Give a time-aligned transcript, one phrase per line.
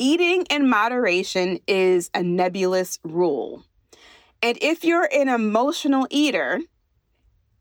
[0.00, 3.64] Eating in moderation is a nebulous rule.
[4.40, 6.60] And if you're an emotional eater,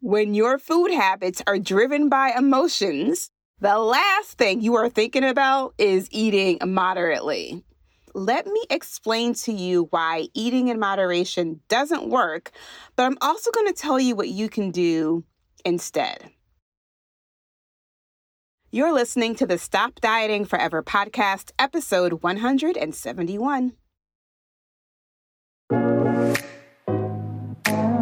[0.02, 5.74] when your food habits are driven by emotions, the last thing you are thinking about
[5.80, 7.64] is eating moderately.
[8.14, 12.52] Let me explain to you why eating in moderation doesn't work,
[12.96, 15.24] but I'm also going to tell you what you can do
[15.66, 16.30] instead.
[18.70, 23.72] You're listening to the Stop Dieting Forever podcast, episode 171.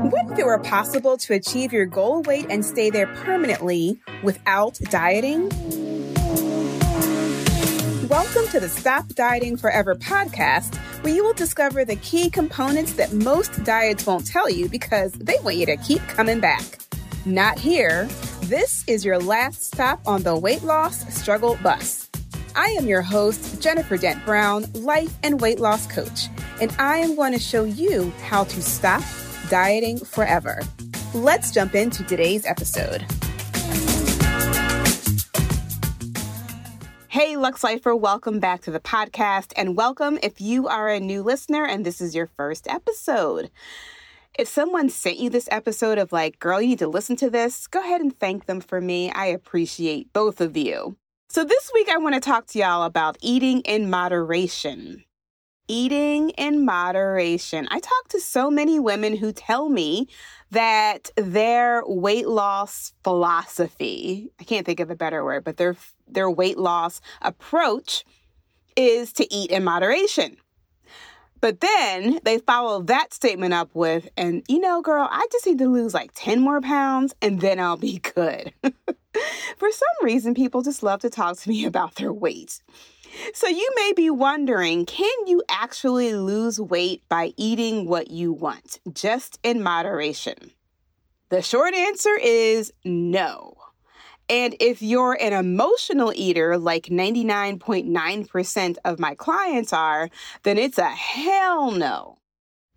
[0.07, 4.79] What if it were possible to achieve your goal weight and stay there permanently without
[4.89, 5.49] dieting?
[8.09, 13.13] Welcome to the Stop Dieting Forever podcast, where you will discover the key components that
[13.13, 16.63] most diets won't tell you because they want you to keep coming back.
[17.27, 18.07] Not here.
[18.49, 22.11] This is your last stop on the weight loss struggle bus.
[22.55, 26.27] I am your host, Jennifer Dent Brown, life and weight loss coach,
[26.61, 29.01] and I am going to show you how to stop
[29.49, 30.61] dieting forever.
[31.15, 33.03] Let's jump into today's episode.
[37.07, 41.23] Hey, Lux Lifer, welcome back to the podcast, and welcome if you are a new
[41.23, 43.49] listener and this is your first episode.
[44.37, 47.67] If someone sent you this episode of like, girl, you need to listen to this,
[47.67, 49.09] go ahead and thank them for me.
[49.11, 50.97] I appreciate both of you.
[51.29, 55.05] So, this week I want to talk to y'all about eating in moderation.
[55.69, 57.67] Eating in moderation.
[57.71, 60.09] I talk to so many women who tell me
[60.51, 65.77] that their weight loss philosophy, I can't think of a better word, but their
[66.07, 68.03] their weight loss approach
[68.75, 70.37] is to eat in moderation.
[71.45, 75.59] But then they follow that statement up with, and you know, girl, I just need
[75.59, 78.51] to lose like 10 more pounds and then I'll be good.
[78.63, 82.63] For some reason, people just love to talk to me about their weight.
[83.35, 88.79] So you may be wondering can you actually lose weight by eating what you want,
[88.91, 90.49] just in moderation?
[91.29, 93.64] The short answer is no.
[94.29, 100.09] And if you're an emotional eater, like 99.9% of my clients are,
[100.43, 102.17] then it's a hell no.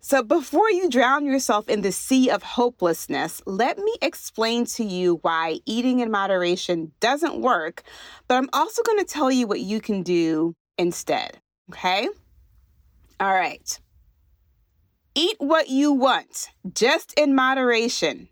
[0.01, 5.19] So, before you drown yourself in the sea of hopelessness, let me explain to you
[5.23, 7.83] why eating in moderation doesn't work,
[8.27, 11.39] but I'm also going to tell you what you can do instead.
[11.69, 12.07] Okay?
[13.19, 13.79] All right.
[15.15, 18.29] Eat what you want, just in moderation.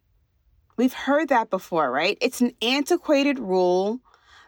[0.77, 2.17] We've heard that before, right?
[2.21, 3.99] It's an antiquated rule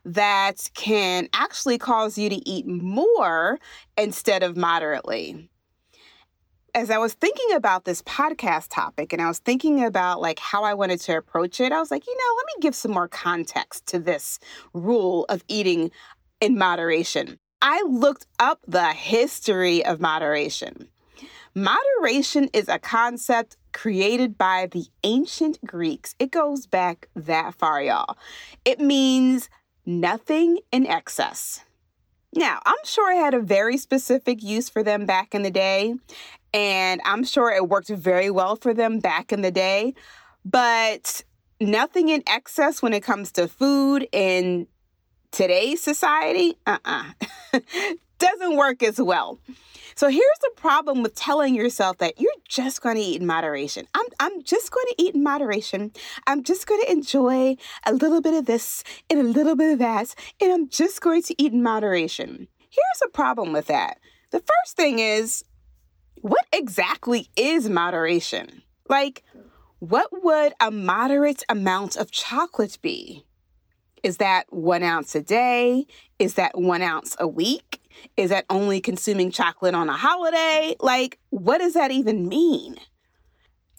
[0.06, 3.60] that can actually cause you to eat more
[3.98, 5.50] instead of moderately.
[6.76, 10.64] As I was thinking about this podcast topic and I was thinking about like how
[10.64, 13.08] I wanted to approach it, I was like, you know, let me give some more
[13.08, 14.40] context to this
[14.74, 15.90] rule of eating
[16.40, 17.40] in moderation.
[17.62, 20.90] I looked up the history of moderation.
[21.56, 26.16] Moderation is a concept created by the ancient Greeks.
[26.20, 28.18] It goes back that far, y'all.
[28.66, 29.50] It means
[29.86, 31.62] nothing in excess.
[32.34, 35.96] Now, I'm sure it had a very specific use for them back in the day,
[36.54, 39.96] and I'm sure it worked very well for them back in the day,
[40.46, 41.24] but
[41.60, 44.68] nothing in excess when it comes to food in
[45.32, 47.14] today's society, uh uh-uh.
[47.54, 47.60] uh,
[48.20, 49.40] doesn't work as well.
[49.96, 53.86] So here's the problem with telling yourself that you're just going to eat in moderation.
[53.94, 55.92] I'm, I'm just going to eat in moderation.
[56.26, 59.80] I'm just going to enjoy a little bit of this and a little bit of
[59.80, 62.48] that, and I'm just going to eat in moderation.
[62.70, 64.00] Here's a problem with that.
[64.32, 65.44] The first thing is,
[66.22, 68.62] what exactly is moderation?
[68.88, 69.24] Like,
[69.80, 73.26] what would a moderate amount of chocolate be?
[74.04, 75.86] Is that one ounce a day?
[76.20, 77.69] Is that one ounce a week?
[78.18, 80.76] Is that only consuming chocolate on a holiday?
[80.80, 82.78] Like, what does that even mean?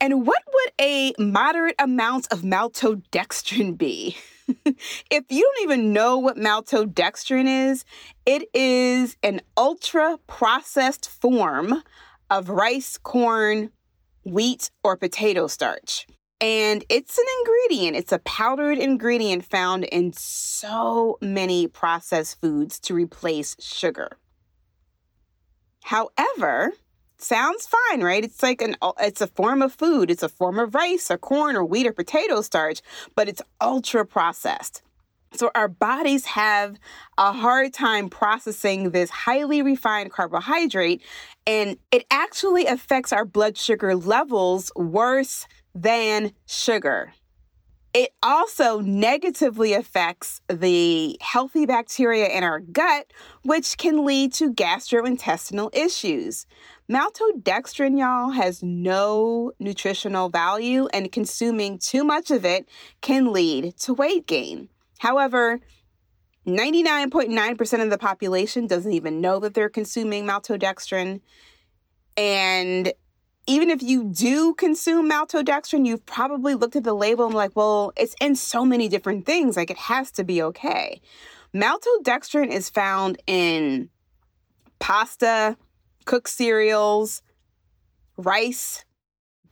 [0.01, 4.17] And what would a moderate amount of maltodextrin be?
[5.11, 7.85] if you don't even know what maltodextrin is,
[8.25, 11.83] it is an ultra processed form
[12.31, 13.71] of rice, corn,
[14.25, 16.07] wheat, or potato starch.
[16.41, 22.95] And it's an ingredient, it's a powdered ingredient found in so many processed foods to
[22.95, 24.17] replace sugar.
[25.85, 26.73] However,
[27.19, 28.25] sounds fine, right?
[28.25, 30.11] It's like an uh, it's a form of food.
[30.11, 32.81] It's a form of rice or corn or wheat or potato starch,
[33.15, 34.83] but it's ultra processed.
[35.33, 36.77] So our bodies have
[37.17, 41.03] a hard time processing this highly refined carbohydrate
[41.47, 47.13] and it actually affects our blood sugar levels worse than sugar.
[47.93, 53.13] It also negatively affects the healthy bacteria in our gut,
[53.43, 56.47] which can lead to gastrointestinal issues.
[56.89, 62.69] Maltodextrin, y'all, has no nutritional value, and consuming too much of it
[63.01, 64.69] can lead to weight gain.
[64.99, 65.61] However,
[66.47, 71.21] 99.9% of the population doesn't even know that they're consuming maltodextrin.
[72.17, 72.93] And
[73.47, 77.93] even if you do consume maltodextrin, you've probably looked at the label and like, well,
[77.97, 81.01] it's in so many different things, like it has to be okay.
[81.55, 83.89] Maltodextrin is found in
[84.79, 85.57] pasta,
[86.05, 87.23] cooked cereals,
[88.17, 88.85] rice,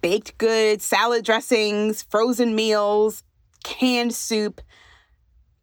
[0.01, 3.25] baked goods, salad dressings, frozen meals,
[3.65, 4.61] canned soup,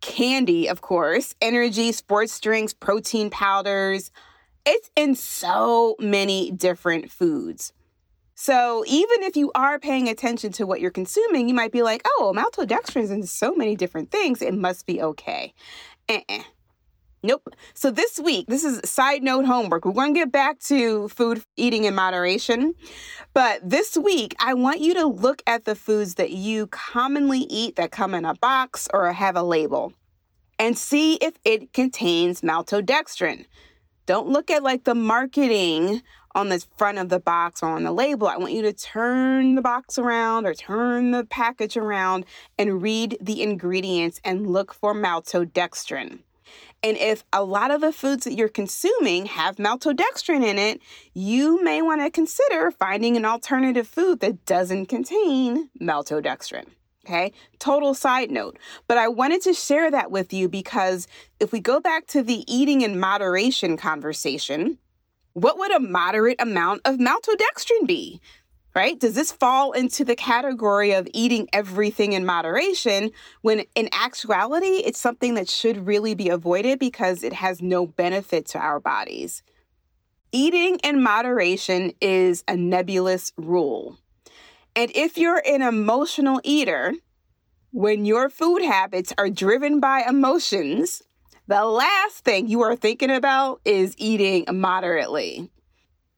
[0.01, 4.11] candy, of course, energy, sports drinks, protein powders.
[4.65, 7.71] It's in so many different foods.
[8.35, 12.01] So even if you are paying attention to what you're consuming, you might be like,
[12.05, 14.41] oh, maltodextrin is in so many different things.
[14.41, 15.53] It must be okay.
[16.09, 16.43] Uh-uh.
[17.23, 17.49] Nope.
[17.73, 19.83] So this week, this is side note homework.
[19.83, 22.75] We're going to get back to food eating in moderation.
[23.33, 27.77] But this week, I want you to look at the foods that you commonly eat
[27.77, 29.93] that come in a box or have a label
[30.59, 33.45] and see if it contains maltodextrin.
[34.05, 36.03] Don't look at like the marketing
[36.35, 38.27] on the front of the box or on the label.
[38.27, 42.25] I want you to turn the box around or turn the package around
[42.59, 46.19] and read the ingredients and look for maltodextrin.
[46.83, 50.81] And if a lot of the foods that you're consuming have maltodextrin in it,
[51.13, 56.65] you may want to consider finding an alternative food that doesn't contain maltodextrin.
[57.05, 58.57] Okay, total side note.
[58.87, 61.07] But I wanted to share that with you because
[61.39, 64.79] if we go back to the eating in moderation conversation,
[65.35, 68.19] what would a moderate amount of maltodextrin be?
[68.75, 68.99] right?
[68.99, 73.11] Does this fall into the category of eating everything in moderation
[73.41, 78.45] when in actuality it's something that should really be avoided because it has no benefit
[78.47, 79.41] to our bodies?
[80.33, 83.97] Eating in moderation is a nebulous rule.
[84.75, 86.91] And if you're an emotional eater,
[87.71, 91.01] when your food habits are driven by emotions,
[91.47, 95.49] the last thing you are thinking about is eating moderately.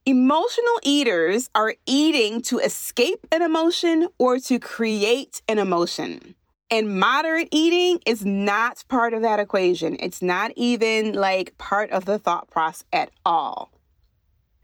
[0.06, 6.34] Emotional eaters are eating to escape an emotion or to create an emotion.
[6.72, 9.98] And moderate eating is not part of that equation.
[10.00, 13.72] It's not even like part of the thought process at all.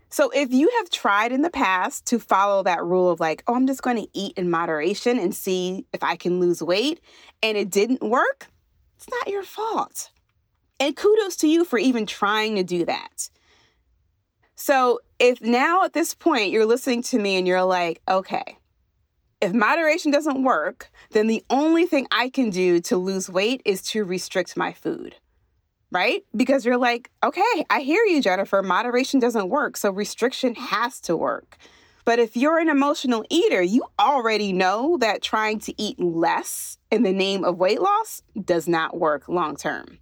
[0.10, 3.56] So, if you have tried in the past to follow that rule of like, oh,
[3.56, 7.02] I'm just going to eat in moderation and see if I can lose weight,
[7.42, 8.48] and it didn't work,
[8.96, 10.12] it's not your fault.
[10.80, 13.30] And kudos to you for even trying to do that.
[14.56, 18.58] So if now at this point you're listening to me and you're like, okay,
[19.42, 23.82] if moderation doesn't work, then the only thing I can do to lose weight is
[23.90, 25.16] to restrict my food.
[25.92, 26.26] Right?
[26.36, 28.64] Because you're like, okay, I hear you, Jennifer.
[28.64, 29.78] Moderation doesn't work.
[29.78, 31.58] So restriction has to work.
[32.06, 37.04] But if you're an emotional eater, you already know that trying to eat less in
[37.04, 40.00] the name of weight loss does not work long term.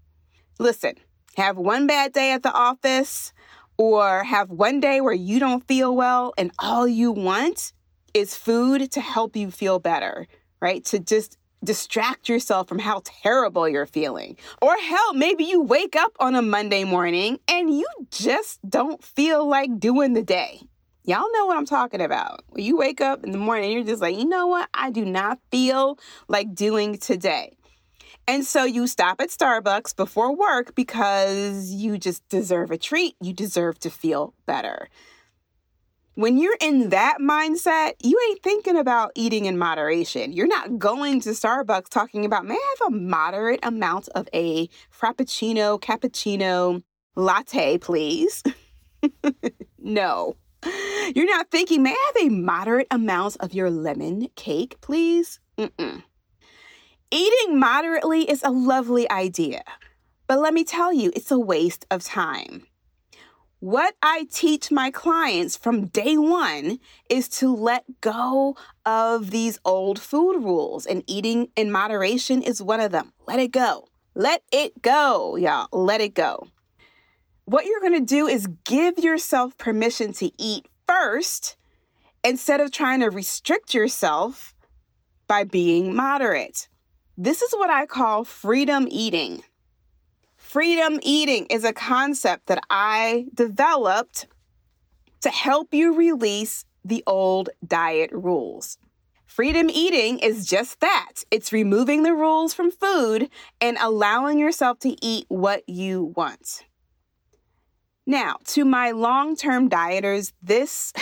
[0.61, 0.93] Listen,
[1.37, 3.33] have one bad day at the office,
[3.79, 7.73] or have one day where you don't feel well and all you want
[8.13, 10.27] is food to help you feel better,
[10.59, 10.85] right?
[10.85, 14.37] To just distract yourself from how terrible you're feeling.
[14.61, 19.47] Or hell, maybe you wake up on a Monday morning and you just don't feel
[19.47, 20.61] like doing the day.
[21.05, 22.43] Y'all know what I'm talking about.
[22.49, 24.69] When you wake up in the morning, and you're just like, you know what?
[24.75, 25.97] I do not feel
[26.27, 27.57] like doing today.
[28.27, 33.15] And so you stop at Starbucks before work because you just deserve a treat.
[33.19, 34.87] You deserve to feel better.
[36.15, 40.33] When you're in that mindset, you ain't thinking about eating in moderation.
[40.33, 44.67] You're not going to Starbucks talking about, may I have a moderate amount of a
[44.91, 46.83] Frappuccino, Cappuccino,
[47.15, 48.43] latte, please?
[49.79, 50.35] no.
[51.15, 55.39] You're not thinking, may I have a moderate amount of your lemon cake, please?
[55.57, 56.03] Mm-mm.
[57.13, 59.63] Eating moderately is a lovely idea,
[60.27, 62.65] but let me tell you, it's a waste of time.
[63.59, 69.99] What I teach my clients from day one is to let go of these old
[69.99, 73.11] food rules, and eating in moderation is one of them.
[73.27, 73.89] Let it go.
[74.15, 75.67] Let it go, y'all.
[75.73, 76.47] Let it go.
[77.43, 81.57] What you're to do is give yourself permission to eat first
[82.23, 84.55] instead of trying to restrict yourself
[85.27, 86.69] by being moderate.
[87.23, 89.43] This is what I call freedom eating.
[90.37, 94.25] Freedom eating is a concept that I developed
[95.21, 98.79] to help you release the old diet rules.
[99.27, 103.29] Freedom eating is just that it's removing the rules from food
[103.61, 106.63] and allowing yourself to eat what you want.
[108.05, 110.93] Now, to my long term dieters, this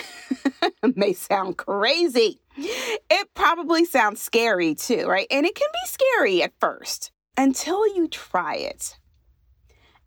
[0.95, 2.39] may sound crazy.
[2.57, 5.27] It probably sounds scary too, right?
[5.31, 8.97] And it can be scary at first until you try it.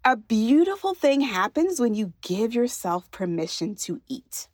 [0.05, 4.49] A beautiful thing happens when you give yourself permission to eat.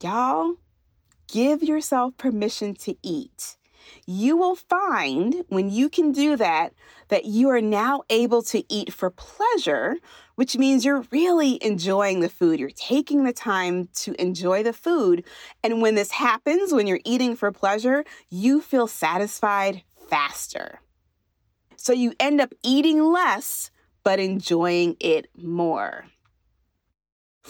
[0.00, 0.54] Y'all,
[1.26, 3.56] give yourself permission to eat.
[4.06, 6.74] You will find when you can do that,
[7.08, 9.96] that you are now able to eat for pleasure,
[10.34, 12.60] which means you're really enjoying the food.
[12.60, 15.24] You're taking the time to enjoy the food.
[15.62, 20.80] And when this happens, when you're eating for pleasure, you feel satisfied faster.
[21.76, 23.70] So you end up eating less,
[24.04, 26.06] but enjoying it more.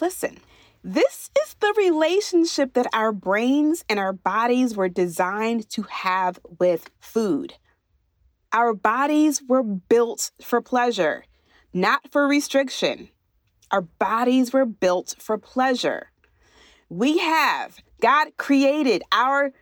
[0.01, 0.39] Listen,
[0.89, 6.89] this is the relationship that our brains and our bodies were designed to have with
[6.99, 7.55] food.
[8.55, 11.27] Our bodies were built for pleasure,
[11.75, 13.11] not for restriction.
[13.71, 16.11] Our bodies were built for pleasure.
[16.89, 19.53] We have, God created our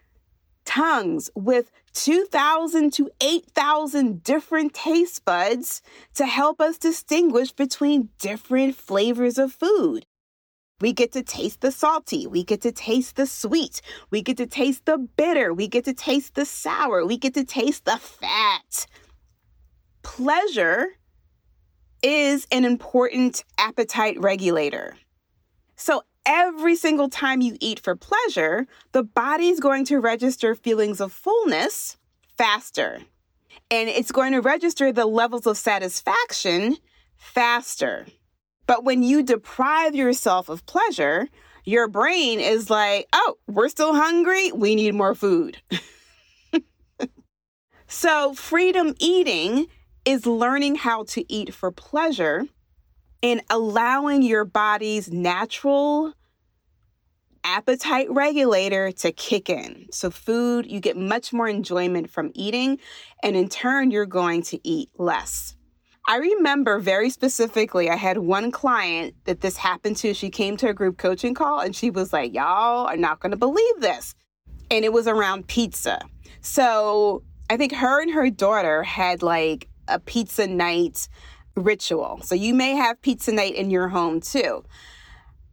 [0.64, 5.82] tongues with 2,000 to 8,000 different taste buds
[6.14, 10.06] to help us distinguish between different flavors of food.
[10.80, 12.26] We get to taste the salty.
[12.26, 13.80] We get to taste the sweet.
[14.10, 15.54] We get to taste the bitter.
[15.54, 17.04] We get to taste the sour.
[17.06, 18.86] We get to taste the fat.
[20.02, 20.98] Pleasure
[22.02, 24.96] is an important appetite regulator.
[25.76, 31.12] So, every single time you eat for pleasure, the body's going to register feelings of
[31.12, 31.96] fullness
[32.36, 33.00] faster.
[33.70, 36.76] And it's going to register the levels of satisfaction
[37.16, 38.06] faster.
[38.66, 41.28] But when you deprive yourself of pleasure,
[41.64, 44.52] your brain is like, oh, we're still hungry.
[44.52, 45.60] We need more food.
[47.86, 49.66] so, freedom eating
[50.04, 52.44] is learning how to eat for pleasure
[53.22, 56.12] and allowing your body's natural
[57.42, 59.86] appetite regulator to kick in.
[59.90, 62.78] So, food, you get much more enjoyment from eating,
[63.24, 65.55] and in turn, you're going to eat less.
[66.08, 70.14] I remember very specifically, I had one client that this happened to.
[70.14, 73.32] She came to a group coaching call and she was like, Y'all are not going
[73.32, 74.14] to believe this.
[74.70, 76.00] And it was around pizza.
[76.40, 81.08] So I think her and her daughter had like a pizza night
[81.56, 82.20] ritual.
[82.22, 84.64] So you may have pizza night in your home too.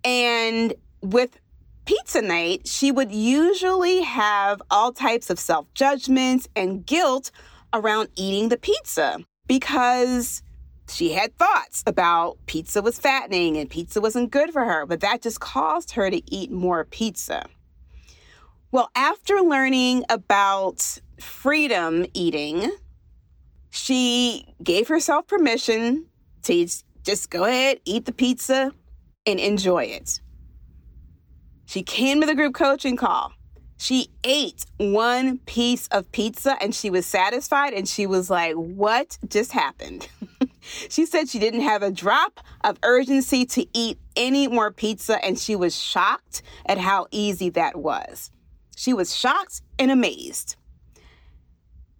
[0.03, 1.39] And with
[1.85, 7.31] pizza night, she would usually have all types of self judgments and guilt
[7.73, 9.17] around eating the pizza
[9.53, 10.41] because
[10.89, 15.21] she had thoughts about pizza was fattening and pizza wasn't good for her, but that
[15.21, 17.45] just caused her to eat more pizza.
[18.71, 22.71] Well, after learning about freedom eating,
[23.69, 26.07] she gave herself permission
[26.45, 26.67] to
[27.03, 28.71] just go ahead, eat the pizza,
[29.27, 30.19] and enjoy it.
[31.67, 33.33] She came to the group coaching call.
[33.83, 39.17] She ate one piece of pizza and she was satisfied and she was like, What
[39.27, 40.07] just happened?
[40.61, 45.37] she said she didn't have a drop of urgency to eat any more pizza and
[45.37, 48.31] she was shocked at how easy that was.
[48.77, 50.55] She was shocked and amazed.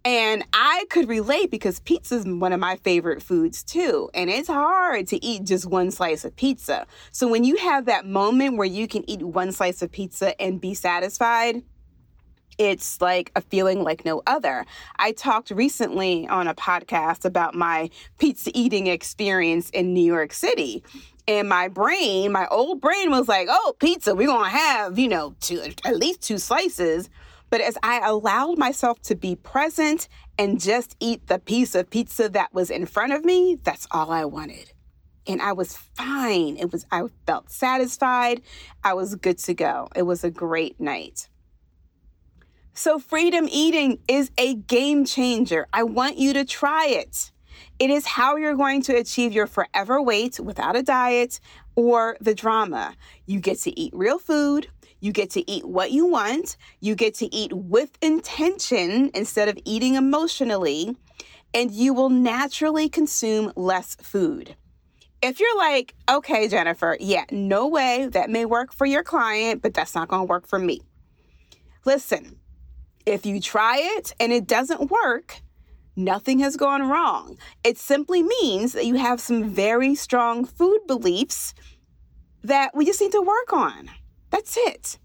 [0.06, 4.08] And I could relate because pizza is one of my favorite foods too.
[4.14, 6.86] And it's hard to eat just one slice of pizza.
[7.10, 10.62] So when you have that moment where you can eat one slice of pizza and
[10.62, 11.62] be satisfied,
[12.58, 14.64] it's like a feeling like no other.
[14.96, 20.84] I talked recently on a podcast about my pizza eating experience in New York City.
[21.26, 25.08] And my brain, my old brain was like, oh, pizza, we're going to have, you
[25.08, 27.08] know, two, at least two slices.
[27.50, 30.08] But as I allowed myself to be present
[30.38, 34.10] and just eat the piece of pizza that was in front of me, that's all
[34.10, 34.72] I wanted.
[35.26, 36.56] And I was fine.
[36.58, 38.42] It was I felt satisfied.
[38.82, 39.88] I was good to go.
[39.96, 41.28] It was a great night.
[42.76, 45.68] So, freedom eating is a game changer.
[45.72, 47.30] I want you to try it.
[47.78, 51.38] It is how you're going to achieve your forever weight without a diet
[51.76, 52.96] or the drama.
[53.26, 54.66] You get to eat real food.
[54.98, 56.56] You get to eat what you want.
[56.80, 60.96] You get to eat with intention instead of eating emotionally.
[61.54, 64.56] And you will naturally consume less food.
[65.22, 69.74] If you're like, okay, Jennifer, yeah, no way, that may work for your client, but
[69.74, 70.80] that's not to work for me.
[71.84, 72.40] Listen,
[73.06, 75.42] if you try it and it doesn't work,
[75.96, 77.38] nothing has gone wrong.
[77.62, 81.54] It simply means that you have some very strong food beliefs
[82.42, 83.90] that we just need to work on.
[84.30, 84.98] That's it.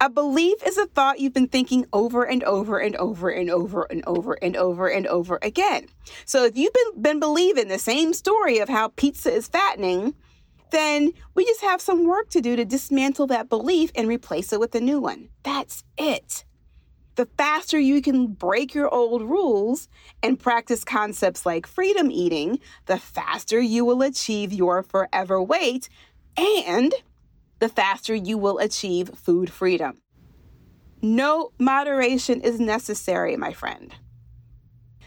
[0.00, 3.84] A belief is a thought you've been thinking over and over and over and over
[3.84, 5.86] and over and over and over again.
[6.24, 10.14] So if you've been, been believing the same story of how pizza is fattening,
[10.70, 14.58] then we just have some work to do to dismantle that belief and replace it
[14.60, 15.28] with a new one.
[15.44, 16.44] That's it.
[17.16, 19.88] The faster you can break your old rules
[20.22, 25.88] and practice concepts like freedom eating, the faster you will achieve your forever weight
[26.36, 26.92] and
[27.60, 29.98] the faster you will achieve food freedom.
[31.02, 33.94] No moderation is necessary, my friend.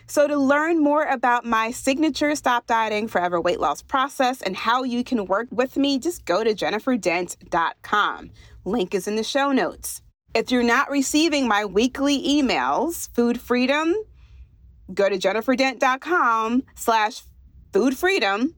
[0.10, 4.84] So, to learn more about my signature Stop Dieting Forever weight loss process and how
[4.84, 8.32] you can work with me, just go to jenniferdent.com.
[8.64, 10.02] Link is in the show notes.
[10.38, 13.96] If you're not receiving my weekly emails, Food Freedom,
[14.94, 17.24] go to jenniferdent.com slash
[17.74, 18.54] food freedom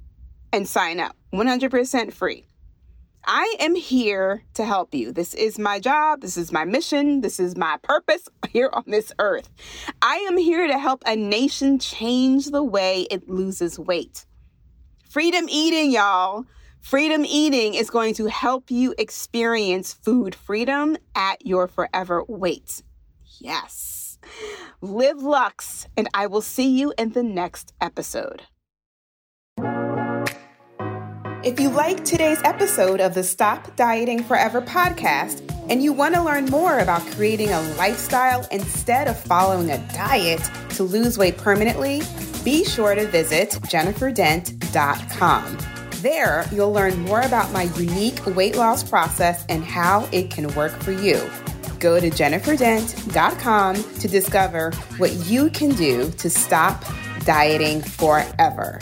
[0.51, 1.15] and sign up.
[1.31, 2.45] 100% free.
[3.25, 5.13] I am here to help you.
[5.13, 6.19] This is my job.
[6.19, 7.21] This is my mission.
[7.21, 9.49] This is my purpose here on this earth.
[10.01, 14.25] I am here to help a nation change the way it loses weight.
[15.09, 16.43] Freedom eating, y'all.
[16.81, 22.81] Freedom eating is going to help you experience food freedom at your forever weight.
[23.39, 24.17] Yes.
[24.81, 28.43] Live Lux, and I will see you in the next episode.
[31.41, 36.21] If you like today's episode of the Stop Dieting Forever podcast and you want to
[36.21, 42.01] learn more about creating a lifestyle instead of following a diet to lose weight permanently,
[42.43, 45.78] be sure to visit jenniferdent.com.
[46.01, 50.71] There, you'll learn more about my unique weight loss process and how it can work
[50.71, 51.19] for you.
[51.79, 56.85] Go to jenniferdent.com to discover what you can do to stop
[57.25, 58.79] dieting forever.